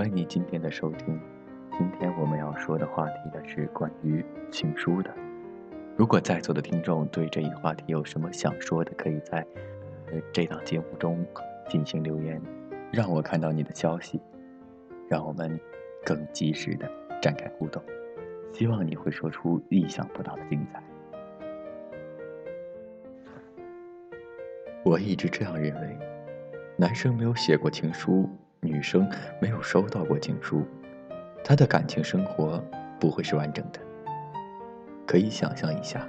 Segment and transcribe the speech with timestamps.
[0.00, 1.20] 欢迎你今天的收听。
[1.76, 5.14] 今天我们要说的话题呢是关于情书的。
[5.94, 9.46] 如果在座的听众对这一话题有什么想说的，可以在
[10.32, 11.22] 这档节目中
[11.68, 12.40] 进行留言，
[12.90, 14.18] 让我看到你的消息，
[15.06, 15.60] 让我们
[16.02, 16.90] 更及时的
[17.20, 17.82] 展开互动。
[18.54, 20.82] 希望你会说出意想不到的精彩。
[24.82, 25.98] 我一直这样认为，
[26.78, 28.26] 男生没有写过情书。
[28.62, 29.08] 女生
[29.40, 30.66] 没有收到过情书，
[31.42, 32.62] 她的感情生活
[32.98, 33.80] 不会是完整的。
[35.06, 36.06] 可以想象一下，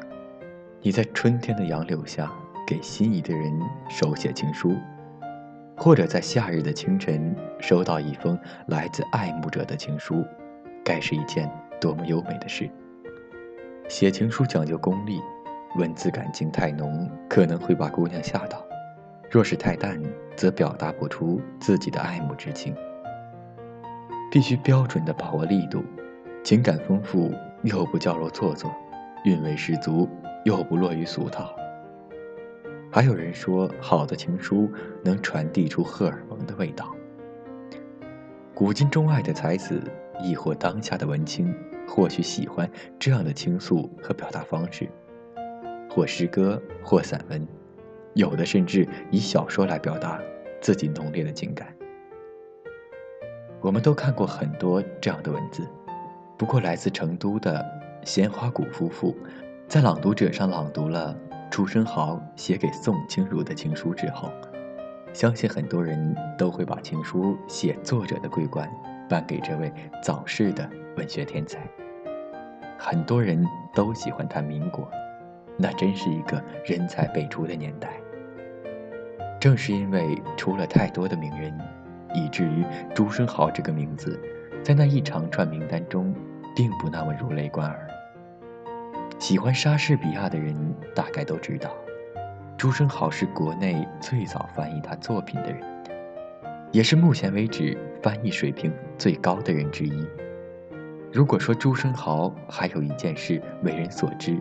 [0.81, 2.29] 你在春天的杨柳下
[2.67, 3.57] 给心仪的人
[3.89, 4.75] 手写情书，
[5.77, 8.37] 或者在夏日的清晨收到一封
[8.67, 10.25] 来自爱慕者的情书，
[10.83, 12.69] 该是一件多么优美的事。
[13.87, 15.21] 写情书讲究功力，
[15.77, 18.61] 文字感情太浓，可能会把姑娘吓到。
[19.29, 19.97] 若是太淡，
[20.41, 22.73] 则表达不出自己的爱慕之情。
[24.31, 25.83] 必须标准的把握力度，
[26.43, 28.73] 情感丰富又不矫揉做作，
[29.23, 30.09] 韵味十足
[30.43, 31.53] 又不落于俗套。
[32.91, 34.67] 还有人说，好的情书
[35.03, 36.91] 能传递出荷尔蒙的味道。
[38.55, 39.79] 古今中外的才子，
[40.23, 41.53] 亦或当下的文青，
[41.87, 44.89] 或许喜欢这样的倾诉和表达方式，
[45.87, 47.47] 或诗歌，或散文。
[48.15, 50.19] 有的甚至以小说来表达
[50.61, 51.67] 自己浓烈的情感。
[53.59, 55.67] 我们都看过很多这样的文字，
[56.37, 57.65] 不过来自成都的
[58.03, 59.15] 鲜花谷夫妇，
[59.67, 61.13] 在《朗读者》上朗读了
[61.49, 64.31] 朱生豪写给宋清如的情书之后，
[65.11, 68.71] 相信很多人都会把情书写作者的桂冠
[69.09, 71.59] 颁给这位早逝的文学天才。
[72.77, 74.89] 很多人都喜欢他民国。
[75.57, 78.00] 那真是一个人才辈出的年代。
[79.41, 81.51] 正是因为出了太多的名人，
[82.13, 84.21] 以至于朱生豪这个名字，
[84.63, 86.13] 在那一长串名单中，
[86.55, 87.87] 并不那么如雷贯耳。
[89.17, 90.55] 喜欢莎士比亚的人
[90.93, 91.71] 大概都知道，
[92.55, 95.59] 朱生豪是国内最早翻译他作品的人，
[96.71, 100.05] 也是目前为止翻译水平最高的人之一。
[101.11, 104.37] 如果说朱生豪还有一件事为人所知，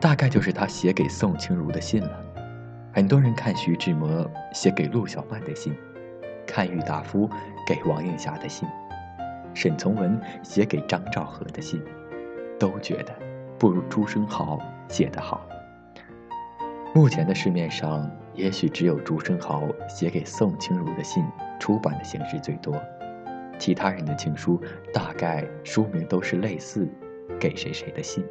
[0.00, 2.24] 大概就是他写给宋清如的信了。
[2.92, 5.74] 很多人看徐志摩写给陆小曼的信，
[6.46, 7.28] 看郁达夫
[7.66, 8.68] 给王映霞的信，
[9.54, 11.80] 沈从文写给张兆和的信，
[12.58, 13.14] 都觉得
[13.58, 15.46] 不如朱生豪写得好。
[16.94, 21.24] 目前的市面上，也许只有朱生豪写给宋清如的信
[21.60, 22.74] 出版的形式最多，
[23.58, 24.60] 其他人的情书
[24.92, 26.88] 大概书名都是类似
[27.38, 28.24] “给谁谁的信”。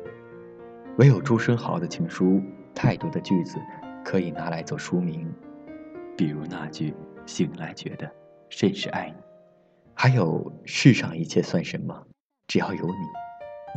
[0.98, 2.42] 唯有朱生豪的情书，
[2.74, 3.60] 太多的句子
[4.08, 5.28] 可以拿来做书名，
[6.16, 6.94] 比如那句
[7.28, 8.10] “醒来觉得
[8.48, 9.22] 甚是爱你”，
[9.94, 12.08] 还有“世上一切算什么，
[12.48, 13.04] 只要有你”，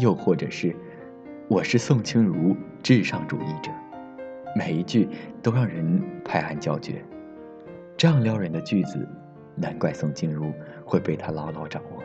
[0.00, 0.72] 又或者是
[1.50, 3.72] “我是宋清如至上主义者”，
[4.54, 5.08] 每一句
[5.42, 7.04] 都让人拍案叫绝。
[7.96, 9.04] 这样撩人的句子，
[9.56, 10.52] 难怪宋清如
[10.84, 12.00] 会被他牢牢掌握。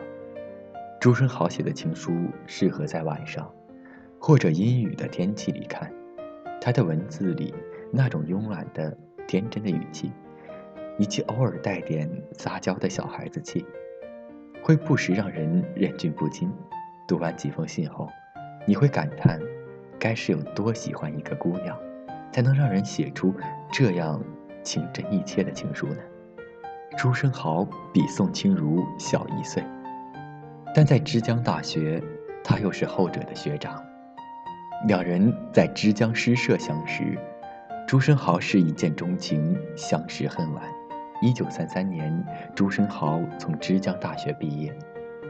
[1.00, 2.12] 朱生豪写的情书
[2.44, 3.48] 适合在晚上。
[4.18, 5.92] 或者阴雨的天气里看，
[6.60, 7.54] 他的文字里
[7.90, 10.12] 那种慵懒的、天真的语气，
[10.98, 13.64] 以及偶尔带点撒娇的小孩子气，
[14.62, 16.52] 会不时让人忍俊不禁。
[17.08, 18.08] 读完几封信后，
[18.66, 19.40] 你会感叹，
[19.98, 21.78] 该是有多喜欢一个姑娘，
[22.32, 23.32] 才能让人写出
[23.70, 24.20] 这样
[24.62, 25.98] 情真意切的情书呢？
[26.96, 29.62] 朱生豪比宋清如小一岁，
[30.74, 32.02] 但在之江大学，
[32.42, 33.84] 他又是后者的学长。
[34.88, 37.18] 两人在之江诗社相识，
[37.86, 40.64] 朱生豪是一见钟情，相识恨晚。
[41.22, 44.76] 一九三三年，朱生豪从浙江大学毕业，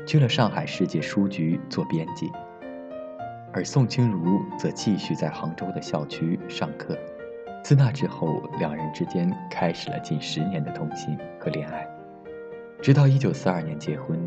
[0.06, 2.32] 去了上海世界书局做编辑，
[3.52, 6.96] 而宋清如则继续在杭州的校区上课。
[7.62, 11.86] 自那之后，两人之间开始了近十年的通信和恋爱，
[12.80, 14.18] 直到一九四二年结婚。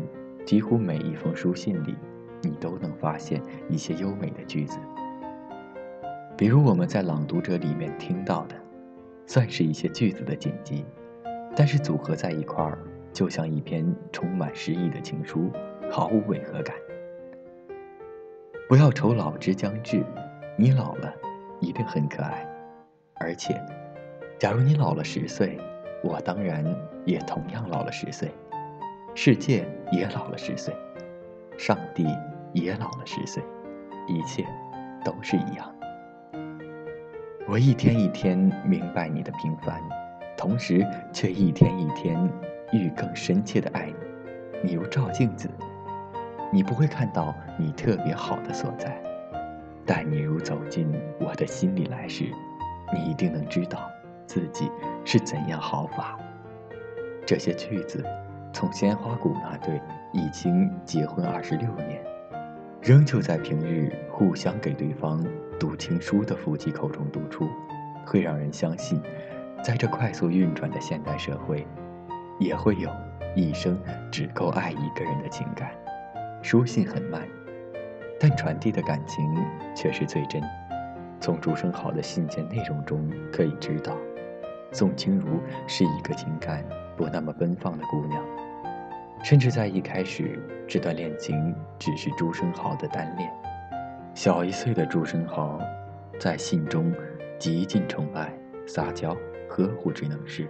[0.46, 1.96] 几乎每一封书信里，
[2.42, 4.78] 你都能发现一些优美的句子。
[6.40, 8.56] 比如我们在《朗读者》里面听到的，
[9.26, 10.86] 算是一些句子的剪辑，
[11.54, 12.78] 但是组合在一块儿，
[13.12, 15.52] 就像一篇充满诗意的情书，
[15.90, 16.74] 毫无违和感。
[18.70, 20.02] 不要愁老之将至，
[20.56, 21.12] 你老了，
[21.60, 22.48] 一定很可爱。
[23.16, 23.62] 而且，
[24.38, 25.58] 假如你老了十岁，
[26.02, 26.64] 我当然
[27.04, 28.30] 也同样老了十岁，
[29.14, 30.74] 世界也老了十岁，
[31.58, 32.06] 上帝
[32.54, 33.42] 也老了十岁，
[34.08, 34.42] 一切
[35.04, 35.70] 都是一样。
[37.50, 39.82] 我一天一天明白你的平凡，
[40.36, 42.16] 同时却一天一天
[42.70, 43.94] 愈更深切的爱你。
[44.62, 45.50] 你如照镜子，
[46.52, 48.92] 你不会看到你特别好的所在；
[49.84, 52.32] 但你如走进我的心里来时，
[52.94, 53.90] 你一定能知道
[54.28, 54.70] 自己
[55.04, 56.16] 是怎样好法。
[57.26, 58.06] 这些句子，
[58.52, 59.82] 从鲜花谷那对
[60.12, 62.00] 已经结婚二十六年，
[62.82, 65.22] 仍旧在平日互相给对方
[65.58, 67.46] 读情书的夫妻口中读出，
[68.06, 69.02] 会让人相信，
[69.62, 71.66] 在这快速运转的现代社会，
[72.38, 72.90] 也会有。
[73.36, 73.80] 一生
[74.10, 75.70] 只够爱一个人的情感，
[76.42, 77.22] 书信很慢，
[78.18, 79.24] 但传递的感情
[79.72, 80.42] 却是最真。
[81.20, 83.94] 从朱生豪的信件内容中可以知道，
[84.72, 85.38] 宋清如
[85.68, 86.64] 是一个情感
[86.96, 88.20] 不那么奔放的姑娘，
[89.22, 93.30] 甚至在一开始，这段恋情只是朱生豪的单恋。
[94.14, 95.60] 小一岁的朱生豪，
[96.18, 96.92] 在信中
[97.38, 98.32] 极尽宠爱、
[98.66, 99.16] 撒娇、
[99.48, 100.48] 呵护之能事。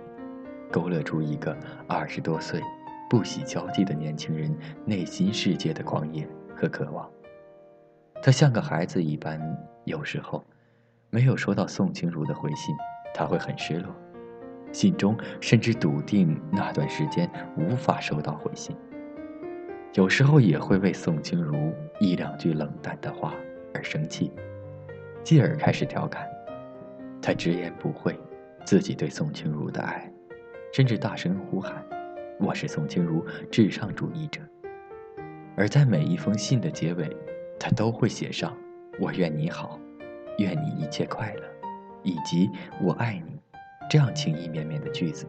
[0.70, 1.56] 勾勒出一个
[1.88, 2.60] 二十多岁、
[3.08, 6.26] 不喜交际的年轻人内心世界的狂野
[6.56, 7.10] 和渴望。
[8.22, 9.40] 他像个孩子一般，
[9.84, 10.44] 有时候
[11.10, 12.74] 没有收到宋清如的回信，
[13.12, 13.92] 他会很失落，
[14.72, 18.76] 信中甚至笃定那段时间无法收到回信。
[19.94, 23.34] 有时候也会为宋清如一两句冷淡的话
[23.74, 24.32] 而生气，
[25.24, 26.28] 继而开始调侃。
[27.20, 28.18] 他直言不讳
[28.64, 30.10] 自己对宋清如的爱。
[30.72, 31.84] 甚至大声呼喊
[32.38, 34.40] ：“我是宋清如至上主义者。”
[35.56, 37.10] 而在每一封信的结尾，
[37.58, 38.56] 他都会写上
[39.00, 39.80] “我愿你好，
[40.38, 41.42] 愿你一切快乐”，
[42.04, 42.48] 以及
[42.80, 43.39] “我爱你”
[43.90, 45.26] 这样情意绵绵的句子。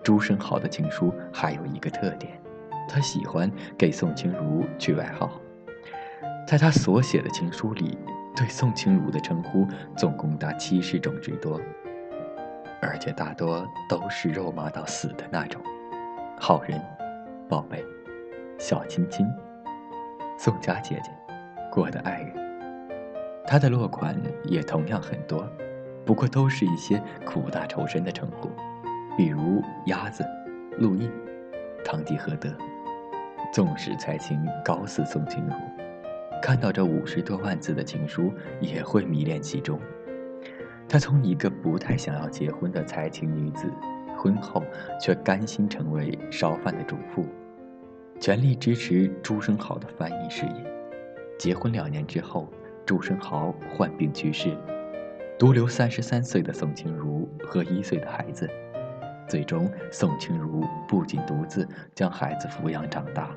[0.00, 2.40] 朱生豪的情书还有一个特点，
[2.88, 5.28] 他喜欢给宋清如取外号。
[6.46, 7.98] 在他所写的情书里，
[8.36, 9.66] 对宋清如的称呼
[9.96, 11.60] 总共达七十种之多。
[12.80, 15.60] 而且大多都是肉麻到死的那种，
[16.38, 16.80] 好人、
[17.48, 17.84] 宝贝、
[18.56, 19.26] 小亲亲、
[20.38, 21.10] 宋家姐姐、
[21.74, 22.32] 我的爱人。
[23.44, 25.44] 他的落款也同样很多，
[26.04, 28.50] 不过都是一些苦大仇深的称呼，
[29.16, 30.24] 比如鸭子、
[30.78, 31.10] 陆毅、
[31.84, 32.54] 堂吉诃德。
[33.52, 35.52] 纵使才情高似宋清如，
[36.42, 39.78] 看到这五十多万字的情书，也会迷恋其中。
[40.88, 43.70] 她从一个不太想要结婚的才情女子，
[44.16, 44.60] 婚后
[45.00, 47.24] 却甘心成为烧饭的主妇，
[48.18, 50.72] 全力支持朱生豪的翻译事业。
[51.38, 52.48] 结婚两年之后，
[52.84, 54.56] 朱生豪患病去世，
[55.36, 58.48] 独留三十三岁的宋清如和一岁的孩子。
[59.26, 63.30] 最终，宋清如不仅独自将孩子抚养长大，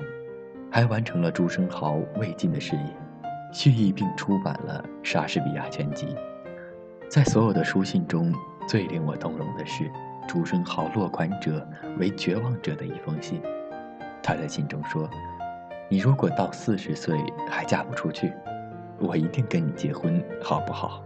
[0.70, 2.96] 还完成了朱生豪未尽的事业，
[3.52, 6.06] 续译并出版了《莎士比亚全集》。
[7.08, 8.32] 在所有的书信中，
[8.68, 9.90] 最令我动容的是
[10.28, 11.66] 朱生豪落款者
[11.98, 13.42] 为绝望者的一封信。
[14.22, 15.08] 他在信中说
[15.88, 17.18] ：“你如果到四十岁
[17.50, 18.32] 还嫁不出去，
[19.00, 21.02] 我一定跟你结婚，好不好？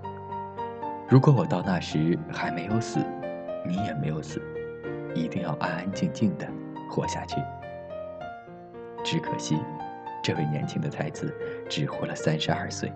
[1.12, 2.98] 如果我到那时还没有死，
[3.66, 4.40] 你也没有死，
[5.14, 6.48] 一定要安安静静的
[6.88, 7.36] 活下去。”
[9.04, 9.58] 只可惜，
[10.24, 11.30] 这位年轻的才子
[11.68, 12.90] 只活了三十二岁，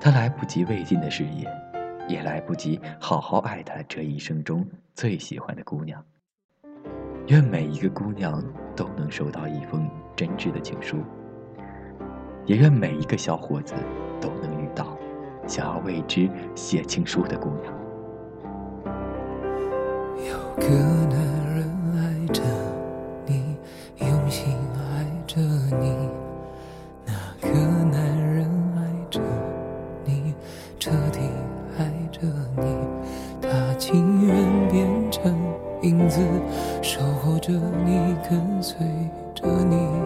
[0.00, 1.52] 他来不及未尽的事业。
[2.06, 4.64] 也来不及好好爱他这一生中
[4.94, 6.00] 最喜欢的姑娘。
[7.26, 8.40] 愿每一个姑娘
[8.76, 10.98] 都能收到一封真挚的情书，
[12.46, 13.74] 也愿每一个小伙子
[14.20, 14.96] 都能遇到
[15.48, 17.72] 想要为之写情书的姑娘。
[20.28, 20.68] 有个
[21.08, 21.18] 男
[21.54, 21.64] 人
[21.96, 22.42] 爱着
[23.26, 23.56] 你
[23.98, 25.40] 用心爱着
[25.80, 26.08] 你。
[27.06, 29.20] 那个男人爱着
[30.04, 30.34] 你
[30.78, 31.20] 彻底
[31.78, 32.20] 爱着
[32.56, 32.76] 你。
[33.40, 35.34] 他情愿变成
[35.82, 36.20] 影子
[36.82, 37.52] 守护着
[37.86, 38.76] 你跟随
[39.34, 39.97] 着你。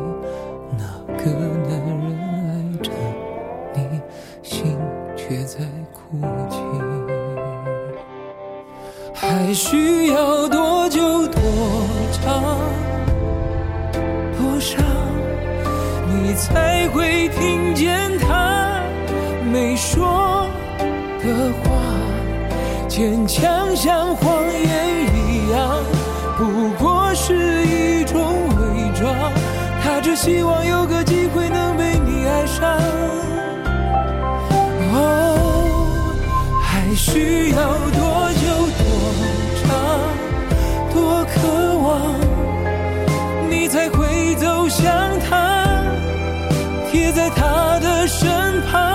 [9.54, 11.42] 需要多久多
[12.10, 12.58] 长
[14.38, 14.78] 多少，
[16.08, 18.80] 你才会听见他
[19.52, 20.46] 没说
[21.20, 21.70] 的话？
[22.88, 25.82] 坚强像谎言一样。
[26.36, 29.32] 不过是一种伪装，
[29.82, 32.78] 他只希望有个机会能被你爱上。
[34.94, 36.14] 哦，
[36.62, 37.56] 还需要
[37.90, 38.11] 多
[41.42, 42.00] 渴望，
[43.50, 45.82] 你才会走向他，
[46.88, 48.91] 贴在他的身旁，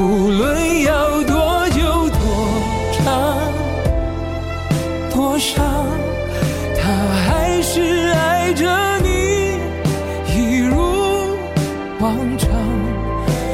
[0.00, 2.20] 无论要多久、多
[2.92, 3.36] 长、
[5.12, 5.64] 多伤，
[6.80, 6.92] 他
[7.26, 8.64] 还是爱着
[9.02, 9.58] 你，
[10.32, 10.76] 一如
[11.98, 12.48] 往常，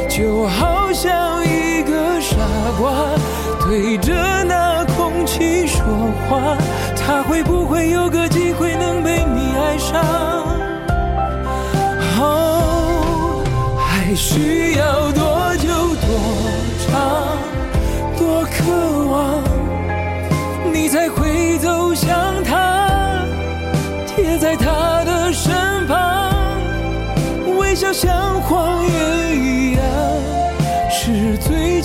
[0.07, 2.37] 就好像一个傻
[2.79, 2.93] 瓜
[3.63, 4.13] 对着
[4.45, 5.83] 那空气说
[6.29, 6.59] 话，
[6.95, 10.05] 他会不会有个机会能被你爱上？
[12.21, 13.43] 哦，
[13.79, 14.74] 还需要。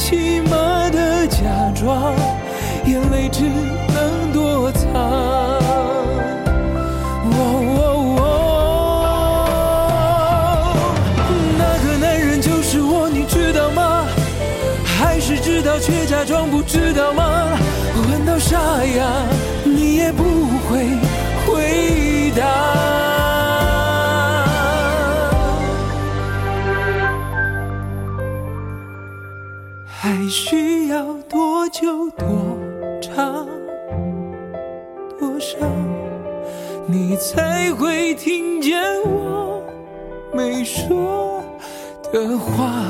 [0.09, 1.37] 起码的假
[1.75, 2.15] 装，
[2.83, 4.91] 眼泪只能躲藏。
[7.31, 7.37] 哦
[7.77, 8.25] 哦哦
[11.59, 14.07] 那个男人就是我，你知道吗？
[14.83, 17.55] 还是知道却假装不知道吗？
[18.09, 19.05] 问到沙哑，
[19.63, 20.23] 你也不
[20.67, 20.87] 会
[21.45, 22.78] 回答。
[30.01, 32.57] 还需要多久多
[33.01, 33.45] 长
[35.19, 35.57] 多少，
[36.87, 39.61] 你才会听见我
[40.31, 41.43] 没说
[42.13, 42.81] 的话？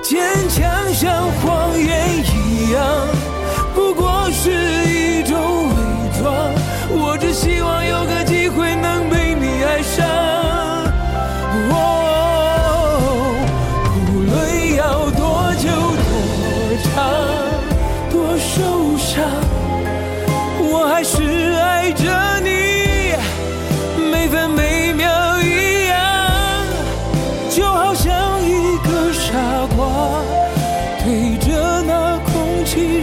[0.00, 2.84] 坚强像谎言一样，
[3.74, 4.52] 不过是
[4.86, 5.36] 一种
[5.70, 6.54] 伪装。
[6.88, 8.17] 我只希望有个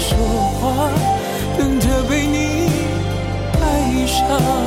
[0.08, 0.16] 说
[0.60, 0.92] 话，
[1.58, 2.70] 等着被你
[3.60, 4.65] 爱上。